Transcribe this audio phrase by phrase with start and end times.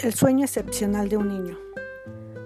[0.00, 1.58] El sueño excepcional de un niño.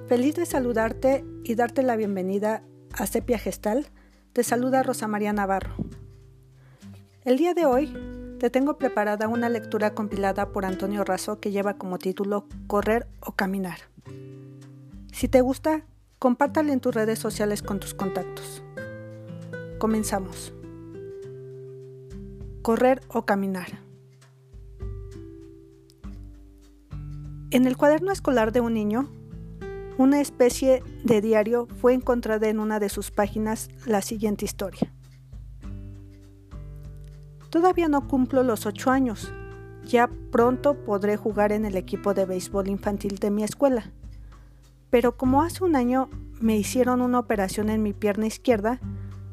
[0.07, 2.63] Feliz de saludarte y darte la bienvenida
[2.95, 3.89] a Sepia Gestal.
[4.33, 5.75] Te saluda Rosa María Navarro.
[7.25, 7.95] El día de hoy
[8.39, 13.33] te tengo preparada una lectura compilada por Antonio Razo que lleva como título Correr o
[13.33, 13.81] Caminar.
[15.13, 15.85] Si te gusta,
[16.19, 18.65] compártala en tus redes sociales con tus contactos.
[19.79, 20.55] Comenzamos.
[22.63, 23.92] Correr o caminar.
[27.53, 29.11] En el cuaderno escolar de un niño,
[29.99, 34.91] una especie de diario fue encontrada en una de sus páginas la siguiente historia.
[37.51, 39.35] Todavía no cumplo los ocho años.
[39.85, 43.93] Ya pronto podré jugar en el equipo de béisbol infantil de mi escuela.
[44.89, 46.09] Pero como hace un año
[46.41, 48.81] me hicieron una operación en mi pierna izquierda,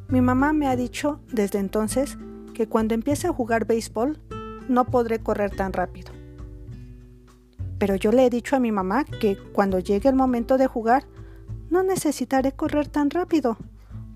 [0.10, 2.18] mi mamá me ha dicho desde entonces
[2.54, 4.20] que cuando empiece a jugar béisbol
[4.68, 6.19] no podré correr tan rápido.
[7.80, 11.06] Pero yo le he dicho a mi mamá que cuando llegue el momento de jugar,
[11.70, 13.58] no necesitaré correr tan rápido,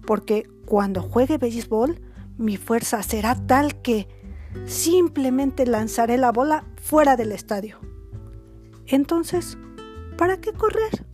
[0.05, 1.99] porque cuando juegue béisbol,
[2.37, 4.07] mi fuerza será tal que
[4.65, 7.79] simplemente lanzaré la bola fuera del estadio.
[8.87, 9.57] Entonces,
[10.17, 11.05] ¿para qué correr?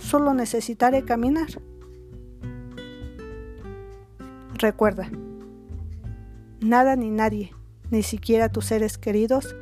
[0.00, 1.48] Solo necesitaré caminar.
[4.54, 5.10] Recuerda,
[6.60, 7.52] nada ni nadie,
[7.90, 9.56] ni siquiera tus seres queridos,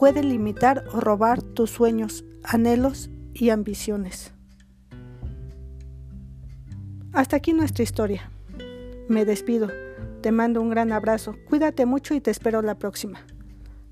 [0.00, 4.32] puede limitar o robar tus sueños, anhelos y ambiciones.
[7.12, 8.30] Hasta aquí nuestra historia.
[9.08, 9.68] Me despido.
[10.22, 11.36] Te mando un gran abrazo.
[11.46, 13.26] Cuídate mucho y te espero la próxima.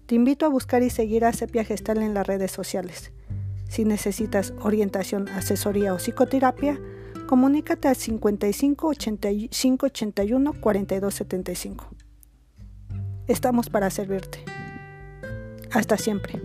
[0.06, 3.12] Te invito a buscar y seguir a Sepia Gestal en las redes sociales.
[3.68, 6.80] Si necesitas orientación, asesoría o psicoterapia,
[7.26, 11.86] comunícate al 55 85 81 42 75.
[13.26, 14.42] Estamos para servirte.
[15.78, 16.40] Hasta siempre.